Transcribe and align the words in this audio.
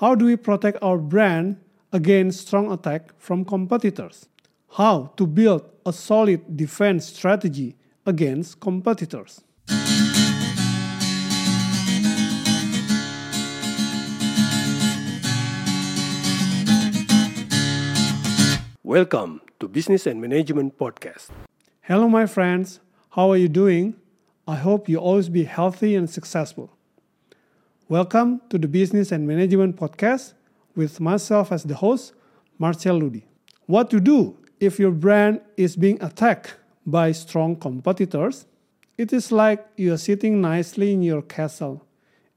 How 0.00 0.14
do 0.14 0.26
we 0.26 0.36
protect 0.36 0.78
our 0.80 0.96
brand 0.96 1.56
against 1.92 2.46
strong 2.46 2.70
attack 2.70 3.10
from 3.18 3.44
competitors? 3.44 4.28
How 4.74 5.12
to 5.16 5.26
build 5.26 5.68
a 5.84 5.92
solid 5.92 6.56
defense 6.56 7.06
strategy 7.06 7.74
against 8.06 8.60
competitors? 8.60 9.42
Welcome 18.84 19.40
to 19.58 19.66
Business 19.66 20.06
and 20.06 20.20
Management 20.20 20.78
Podcast. 20.78 21.30
Hello, 21.80 22.08
my 22.08 22.26
friends. 22.26 22.78
How 23.10 23.32
are 23.32 23.36
you 23.36 23.48
doing? 23.48 23.96
I 24.46 24.54
hope 24.54 24.88
you 24.88 24.98
always 24.98 25.28
be 25.28 25.42
healthy 25.42 25.96
and 25.96 26.08
successful. 26.08 26.77
Welcome 27.90 28.42
to 28.50 28.58
the 28.58 28.68
Business 28.68 29.12
and 29.12 29.26
Management 29.26 29.76
Podcast 29.76 30.34
with 30.76 31.00
myself 31.00 31.50
as 31.50 31.64
the 31.64 31.74
host, 31.74 32.12
Marchell 32.58 33.00
Ludy. 33.00 33.22
What 33.64 33.88
to 33.88 33.98
do 33.98 34.36
if 34.60 34.78
your 34.78 34.90
brand 34.90 35.40
is 35.56 35.74
being 35.74 35.96
attacked 36.02 36.56
by 36.84 37.12
strong 37.12 37.56
competitors? 37.56 38.44
It 38.98 39.14
is 39.14 39.32
like 39.32 39.66
you 39.78 39.94
are 39.94 39.96
sitting 39.96 40.42
nicely 40.42 40.92
in 40.92 41.02
your 41.02 41.22
castle 41.22 41.82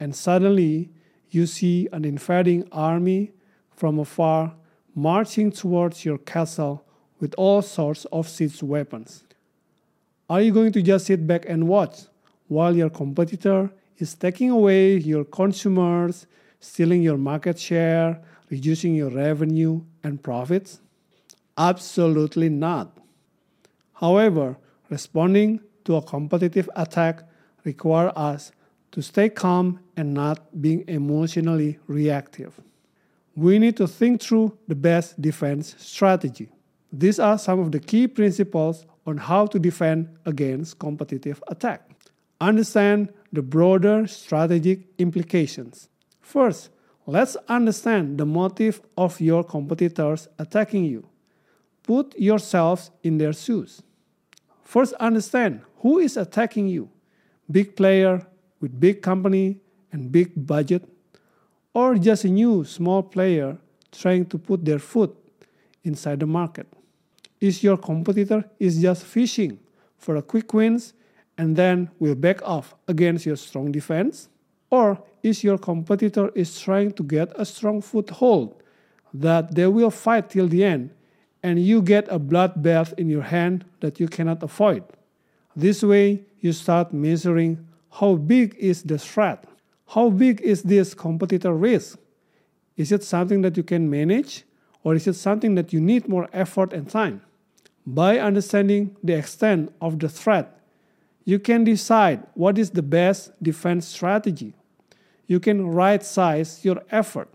and 0.00 0.16
suddenly 0.16 0.90
you 1.30 1.46
see 1.46 1.88
an 1.92 2.04
invading 2.04 2.66
army 2.72 3.30
from 3.70 4.00
afar 4.00 4.52
marching 4.96 5.52
towards 5.52 6.04
your 6.04 6.18
castle 6.18 6.84
with 7.20 7.36
all 7.38 7.62
sorts 7.62 8.04
of 8.06 8.28
siege 8.28 8.64
weapons. 8.64 9.22
Are 10.28 10.40
you 10.40 10.50
going 10.50 10.72
to 10.72 10.82
just 10.82 11.06
sit 11.06 11.24
back 11.24 11.44
and 11.46 11.68
watch 11.68 12.00
while 12.48 12.74
your 12.74 12.90
competitor 12.90 13.70
is 13.98 14.14
taking 14.14 14.50
away 14.50 14.96
your 14.96 15.24
consumers, 15.24 16.26
stealing 16.60 17.02
your 17.02 17.18
market 17.18 17.58
share, 17.58 18.22
reducing 18.50 18.94
your 18.94 19.10
revenue 19.10 19.82
and 20.02 20.22
profits? 20.22 20.80
Absolutely 21.58 22.48
not. 22.48 22.96
However, 23.94 24.58
responding 24.90 25.60
to 25.84 25.96
a 25.96 26.02
competitive 26.02 26.68
attack 26.76 27.22
requires 27.64 28.12
us 28.14 28.52
to 28.92 29.02
stay 29.02 29.28
calm 29.28 29.80
and 29.96 30.14
not 30.14 30.60
being 30.60 30.84
emotionally 30.88 31.78
reactive 31.86 32.60
we 33.36 33.58
need 33.58 33.76
to 33.76 33.86
think 33.86 34.22
through 34.22 34.56
the 34.66 34.74
best 34.74 35.20
defense 35.20 35.76
strategy. 35.78 36.48
These 36.90 37.20
are 37.20 37.38
some 37.38 37.60
of 37.60 37.70
the 37.70 37.78
key 37.78 38.08
principles 38.08 38.86
on 39.06 39.18
how 39.18 39.46
to 39.46 39.58
defend 39.58 40.08
against 40.24 40.78
competitive 40.78 41.42
attack. 41.48 41.88
Understand 42.40 43.12
the 43.32 43.42
broader 43.42 44.06
strategic 44.06 44.80
implications. 44.98 45.88
First, 46.20 46.70
let's 47.06 47.36
understand 47.48 48.18
the 48.18 48.26
motive 48.26 48.80
of 48.96 49.20
your 49.20 49.44
competitors 49.44 50.28
attacking 50.38 50.84
you. 50.84 51.08
Put 51.82 52.18
yourselves 52.18 52.90
in 53.02 53.18
their 53.18 53.32
shoes. 53.32 53.82
First, 54.62 54.94
understand 54.94 55.62
who 55.78 55.98
is 55.98 56.16
attacking 56.16 56.68
you. 56.68 56.90
Big 57.50 57.76
player 57.76 58.26
with 58.60 58.80
big 58.80 59.02
company 59.02 59.60
and 59.92 60.10
big 60.10 60.32
budget 60.34 60.82
or 61.72 61.94
just 61.96 62.24
a 62.24 62.28
new 62.28 62.64
small 62.64 63.02
player 63.02 63.58
trying 63.92 64.24
to 64.24 64.38
put 64.38 64.64
their 64.64 64.78
foot 64.78 65.14
inside 65.84 66.20
the 66.20 66.26
market? 66.26 66.66
Is 67.40 67.62
your 67.62 67.76
competitor 67.76 68.44
is 68.58 68.80
just 68.80 69.04
fishing 69.04 69.58
for 69.98 70.16
a 70.16 70.22
quick 70.22 70.52
wins 70.54 70.94
and 71.38 71.56
then 71.56 71.90
will 71.98 72.14
back 72.14 72.42
off 72.42 72.74
against 72.88 73.26
your 73.26 73.36
strong 73.36 73.72
defense? 73.72 74.28
Or 74.70 75.02
is 75.22 75.44
your 75.44 75.58
competitor 75.58 76.30
is 76.34 76.60
trying 76.60 76.92
to 76.92 77.02
get 77.02 77.32
a 77.36 77.44
strong 77.44 77.80
foothold 77.80 78.62
that 79.14 79.54
they 79.54 79.66
will 79.66 79.90
fight 79.90 80.30
till 80.30 80.48
the 80.48 80.64
end 80.64 80.90
and 81.42 81.64
you 81.64 81.82
get 81.82 82.08
a 82.08 82.18
bloodbath 82.18 82.92
in 82.98 83.08
your 83.08 83.22
hand 83.22 83.64
that 83.80 84.00
you 84.00 84.08
cannot 84.08 84.42
avoid? 84.42 84.84
This 85.54 85.82
way 85.82 86.22
you 86.40 86.52
start 86.52 86.92
measuring 86.92 87.66
how 87.90 88.16
big 88.16 88.54
is 88.58 88.82
the 88.82 88.98
threat 88.98 89.46
how 89.88 90.10
big 90.10 90.40
is 90.40 90.62
this 90.62 90.94
competitor 90.94 91.52
risk? 91.52 91.98
Is 92.76 92.92
it 92.92 93.04
something 93.04 93.42
that 93.42 93.56
you 93.56 93.62
can 93.62 93.88
manage 93.88 94.44
or 94.82 94.94
is 94.94 95.06
it 95.06 95.14
something 95.14 95.54
that 95.54 95.72
you 95.72 95.80
need 95.80 96.08
more 96.08 96.28
effort 96.32 96.72
and 96.72 96.88
time? 96.88 97.22
By 97.86 98.18
understanding 98.18 98.96
the 99.02 99.16
extent 99.16 99.72
of 99.80 99.98
the 100.00 100.08
threat, 100.08 100.58
you 101.26 101.40
can 101.40 101.64
decide 101.64 102.22
what 102.34 102.56
is 102.56 102.70
the 102.70 102.82
best 102.82 103.32
defense 103.42 103.86
strategy. 103.86 104.54
You 105.26 105.40
can 105.40 105.66
right 105.66 106.02
size 106.02 106.64
your 106.64 106.80
effort, 106.90 107.28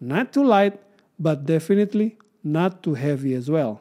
not 0.00 0.32
too 0.32 0.44
light, 0.44 0.78
but 1.20 1.46
definitely 1.46 2.18
not 2.42 2.82
too 2.82 2.94
heavy 2.94 3.34
as 3.34 3.48
well. 3.48 3.80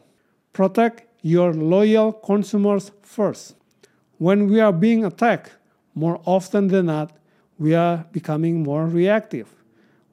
Protect 0.54 1.04
your 1.24 1.54
loyal 1.54 2.14
consumers 2.14 2.92
first. 3.02 3.56
When 4.20 4.48
we 4.48 4.60
are 4.60 4.72
being 4.72 5.04
attacked, 5.04 5.52
more 5.96 6.22
often 6.26 6.68
than 6.68 6.86
not, 6.86 7.18
we 7.58 7.74
are 7.74 8.06
becoming 8.12 8.62
more 8.62 8.86
reactive. 8.86 9.52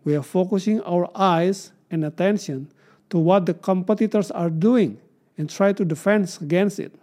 We 0.05 0.17
are 0.17 0.23
focusing 0.23 0.81
our 0.83 1.11
eyes 1.15 1.73
and 1.91 2.03
attention 2.03 2.73
to 3.11 3.19
what 3.19 3.45
the 3.45 3.53
competitors 3.53 4.31
are 4.31 4.49
doing 4.49 4.99
and 5.37 5.51
try 5.51 5.75
to 5.75 5.85
defend 5.85 6.35
against 6.41 6.79
it. 6.79 6.95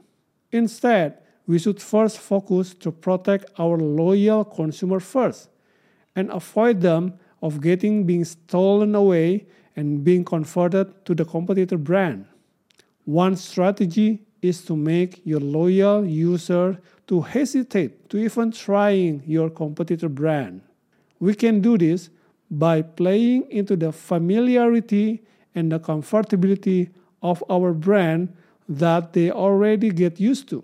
Instead, 0.51 1.19
we 1.51 1.59
should 1.59 1.81
first 1.81 2.17
focus 2.17 2.73
to 2.73 2.89
protect 2.94 3.44
our 3.59 3.75
loyal 3.75 4.45
consumer 4.45 5.01
first 5.01 5.50
and 6.16 6.31
avoid 6.31 6.79
them 6.79 7.13
of 7.41 7.59
getting 7.59 8.06
being 8.06 8.23
stolen 8.23 8.95
away 8.95 9.45
and 9.75 10.01
being 10.01 10.23
converted 10.23 10.88
to 11.03 11.13
the 11.13 11.25
competitor 11.25 11.78
brand. 11.78 12.23
One 13.03 13.35
strategy 13.35 14.23
is 14.41 14.63
to 14.63 14.78
make 14.78 15.19
your 15.25 15.41
loyal 15.41 16.06
user 16.06 16.79
to 17.07 17.19
hesitate 17.19 18.09
to 18.09 18.18
even 18.18 18.53
trying 18.53 19.22
your 19.28 19.50
competitor 19.50 20.07
brand. 20.07 20.62
We 21.19 21.35
can 21.35 21.59
do 21.59 21.78
this 21.78 22.09
by 22.50 22.81
playing 22.81 23.51
into 23.51 23.75
the 23.75 23.91
familiarity 23.91 25.22
and 25.53 25.69
the 25.69 25.81
comfortability 25.81 26.91
of 27.22 27.44
our 27.50 27.73
brand 27.73 28.33
that 28.69 29.12
they 29.12 29.31
already 29.31 29.89
get 29.89 30.18
used 30.18 30.47
to. 30.47 30.63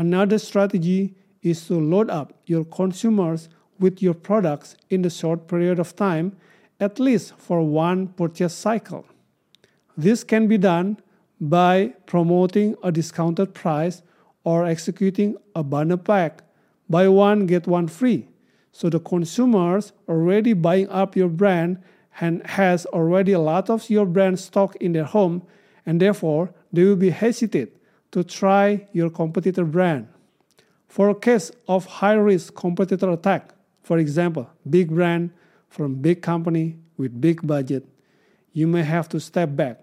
Another 0.00 0.38
strategy 0.38 1.14
is 1.42 1.66
to 1.66 1.74
load 1.74 2.08
up 2.08 2.32
your 2.46 2.64
consumers 2.64 3.50
with 3.78 4.00
your 4.00 4.14
products 4.14 4.74
in 4.88 5.04
a 5.04 5.10
short 5.10 5.46
period 5.46 5.78
of 5.78 5.94
time, 5.94 6.38
at 6.80 6.98
least 6.98 7.34
for 7.36 7.60
one 7.60 8.06
purchase 8.06 8.54
cycle. 8.54 9.04
This 9.98 10.24
can 10.24 10.48
be 10.48 10.56
done 10.56 10.96
by 11.38 11.92
promoting 12.06 12.76
a 12.82 12.90
discounted 12.90 13.52
price 13.52 14.00
or 14.42 14.64
executing 14.64 15.36
a 15.54 15.62
bundle 15.62 15.98
pack 15.98 16.44
buy 16.88 17.06
one 17.06 17.44
get 17.44 17.66
one 17.66 17.86
free 17.86 18.26
so 18.72 18.88
the 18.88 19.00
consumers 19.00 19.92
already 20.08 20.54
buying 20.54 20.88
up 20.88 21.14
your 21.14 21.28
brand 21.28 21.78
and 22.22 22.46
has 22.46 22.86
already 22.86 23.32
a 23.32 23.38
lot 23.38 23.68
of 23.68 23.90
your 23.90 24.06
brand 24.06 24.38
stock 24.38 24.74
in 24.76 24.92
their 24.92 25.04
home 25.04 25.42
and 25.84 26.00
therefore 26.00 26.52
they 26.72 26.84
will 26.84 26.96
be 26.96 27.10
hesitant 27.10 27.70
to 28.12 28.24
try 28.24 28.86
your 28.92 29.10
competitor 29.10 29.64
brand 29.64 30.08
for 30.88 31.10
a 31.10 31.14
case 31.14 31.52
of 31.68 31.86
high 31.86 32.14
risk 32.14 32.54
competitor 32.54 33.10
attack 33.10 33.52
for 33.82 33.98
example 33.98 34.48
big 34.68 34.88
brand 34.88 35.30
from 35.68 35.94
big 35.94 36.20
company 36.22 36.76
with 36.96 37.20
big 37.20 37.46
budget 37.46 37.86
you 38.52 38.66
may 38.66 38.82
have 38.82 39.08
to 39.08 39.20
step 39.20 39.54
back 39.54 39.82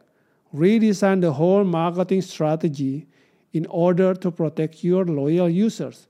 redesign 0.54 1.22
the 1.22 1.32
whole 1.32 1.64
marketing 1.64 2.22
strategy 2.22 3.08
in 3.54 3.66
order 3.68 4.14
to 4.14 4.32
protect 4.32 4.84
your 4.84 5.06
loyal 5.06 5.50
users 5.50 6.08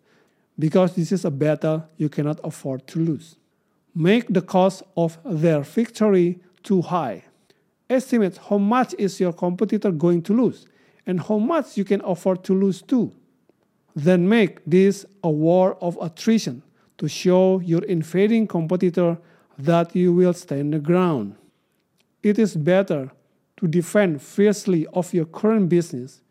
because 0.59 0.95
this 0.95 1.11
is 1.11 1.25
a 1.25 1.31
battle 1.31 1.87
you 1.97 2.09
cannot 2.09 2.39
afford 2.43 2.85
to 2.87 2.99
lose. 2.99 3.35
Make 3.93 4.27
the 4.29 4.41
cost 4.41 4.83
of 4.95 5.17
their 5.23 5.61
victory 5.61 6.39
too 6.63 6.81
high. 6.81 7.23
Estimate 7.89 8.37
how 8.49 8.57
much 8.57 8.93
is 8.97 9.19
your 9.19 9.33
competitor 9.33 9.91
going 9.91 10.21
to 10.23 10.33
lose 10.33 10.65
and 11.07 11.21
how 11.21 11.39
much 11.39 11.77
you 11.77 11.85
can 11.85 12.01
afford 12.05 12.43
to 12.43 12.53
lose 12.53 12.83
too. 12.83 13.11
Then 13.95 14.29
make 14.29 14.59
this 14.65 15.05
a 15.23 15.29
war 15.31 15.77
of 15.81 15.97
attrition 15.99 16.61
to 16.99 17.07
show 17.07 17.59
your 17.61 17.83
invading 17.85 18.45
competitor 18.45 19.17
that 19.57 19.95
you 19.95 20.13
will 20.13 20.33
stand 20.33 20.73
the 20.73 20.79
ground. 20.79 21.35
It 22.21 22.37
is 22.37 22.55
better 22.55 23.11
to 23.57 23.67
defend 23.67 24.21
fiercely 24.21 24.85
of 24.87 25.13
your 25.13 25.25
current 25.25 25.69
business 25.69 26.21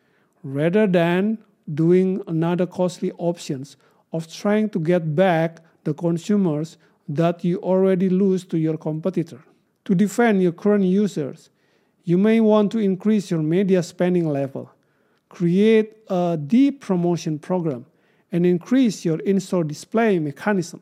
rather 0.44 0.86
than 0.86 1.38
doing 1.74 2.22
another 2.28 2.66
costly 2.66 3.10
options 3.18 3.76
of 4.12 4.32
trying 4.32 4.68
to 4.70 4.78
get 4.78 5.16
back 5.16 5.58
the 5.84 5.94
consumers 5.94 6.76
that 7.08 7.42
you 7.42 7.58
already 7.58 8.08
lose 8.08 8.44
to 8.44 8.58
your 8.58 8.76
competitor. 8.76 9.40
To 9.86 9.94
defend 9.94 10.42
your 10.42 10.52
current 10.52 10.84
users, 10.84 11.50
you 12.06 12.16
may 12.16 12.38
want 12.38 12.70
to 12.70 12.78
increase 12.78 13.32
your 13.32 13.42
media 13.42 13.82
spending 13.82 14.28
level, 14.28 14.70
create 15.28 15.96
a 16.08 16.38
deep 16.46 16.80
promotion 16.80 17.36
program, 17.36 17.84
and 18.30 18.46
increase 18.46 19.04
your 19.04 19.18
in 19.20 19.40
store 19.40 19.64
display 19.64 20.20
mechanism. 20.20 20.80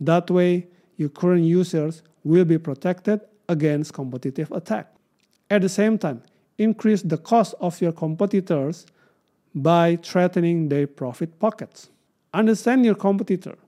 That 0.00 0.30
way, 0.30 0.68
your 0.96 1.08
current 1.08 1.42
users 1.42 2.02
will 2.22 2.44
be 2.44 2.56
protected 2.56 3.20
against 3.48 3.94
competitive 3.94 4.52
attack. 4.52 4.94
At 5.50 5.62
the 5.62 5.68
same 5.68 5.98
time, 5.98 6.22
increase 6.56 7.02
the 7.02 7.18
cost 7.18 7.56
of 7.60 7.80
your 7.80 7.92
competitors 7.92 8.86
by 9.56 9.98
threatening 10.02 10.68
their 10.68 10.86
profit 10.86 11.40
pockets. 11.40 11.90
Understand 12.32 12.84
your 12.84 12.94
competitor. 12.94 13.58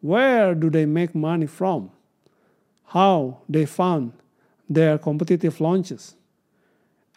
Where 0.00 0.54
do 0.54 0.70
they 0.70 0.86
make 0.86 1.16
money 1.16 1.46
from? 1.46 1.90
How 2.86 3.38
they 3.48 3.66
fund 3.66 4.12
their 4.68 4.98
competitive 4.98 5.60
launches. 5.60 6.14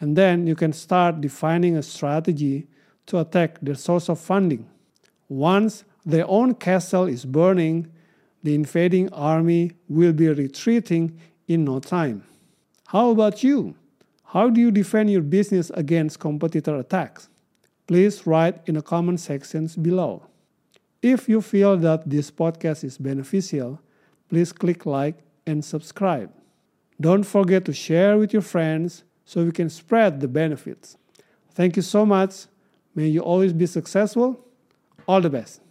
And 0.02 0.16
then 0.16 0.48
you 0.48 0.56
can 0.56 0.72
start 0.72 1.20
defining 1.20 1.76
a 1.76 1.82
strategy 1.82 2.66
to 3.06 3.20
attack 3.20 3.60
their 3.62 3.76
source 3.76 4.08
of 4.08 4.18
funding. 4.18 4.68
Once 5.28 5.84
their 6.04 6.26
own 6.28 6.56
castle 6.56 7.06
is 7.06 7.24
burning, 7.24 7.86
the 8.42 8.52
invading 8.56 9.12
army 9.12 9.70
will 9.88 10.12
be 10.12 10.26
retreating 10.28 11.16
in 11.46 11.64
no 11.64 11.78
time. 11.78 12.24
How 12.88 13.10
about 13.10 13.44
you? 13.44 13.76
How 14.24 14.50
do 14.50 14.60
you 14.60 14.72
defend 14.72 15.08
your 15.08 15.22
business 15.22 15.70
against 15.74 16.18
competitor 16.18 16.74
attacks? 16.76 17.28
Please 17.86 18.26
write 18.26 18.60
in 18.66 18.74
the 18.74 18.82
comment 18.82 19.20
sections 19.20 19.76
below. 19.76 20.26
If 21.00 21.28
you 21.28 21.40
feel 21.40 21.76
that 21.76 22.10
this 22.10 22.28
podcast 22.28 22.82
is 22.82 22.98
beneficial, 22.98 23.80
please 24.28 24.52
click 24.52 24.84
like 24.84 25.18
and 25.46 25.64
subscribe. 25.64 26.32
Don't 27.00 27.22
forget 27.22 27.64
to 27.66 27.72
share 27.72 28.18
with 28.18 28.32
your 28.32 28.42
friends 28.42 29.04
so 29.24 29.44
we 29.44 29.52
can 29.52 29.70
spread 29.70 30.20
the 30.20 30.28
benefits. 30.28 30.98
Thank 31.54 31.76
you 31.76 31.82
so 31.82 32.04
much. 32.04 32.46
May 32.94 33.08
you 33.08 33.20
always 33.20 33.52
be 33.52 33.66
successful. 33.66 34.44
All 35.08 35.20
the 35.20 35.30
best. 35.30 35.61